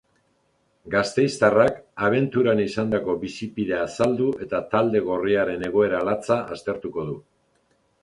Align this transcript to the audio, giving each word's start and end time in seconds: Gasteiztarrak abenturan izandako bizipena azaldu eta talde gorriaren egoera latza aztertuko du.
Gasteiztarrak 0.93 1.77
abenturan 2.07 2.63
izandako 2.65 3.17
bizipena 3.27 3.83
azaldu 3.83 4.33
eta 4.49 4.65
talde 4.75 5.05
gorriaren 5.13 5.71
egoera 5.73 6.05
latza 6.13 6.43
aztertuko 6.59 7.09
du. 7.13 7.25